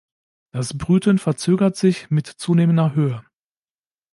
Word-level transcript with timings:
Das 0.51 0.75
Brüten 0.75 1.19
verzögert 1.19 1.75
sich 1.75 2.09
mit 2.09 2.25
zunehmender 2.25 2.95
Höhe. 2.95 3.23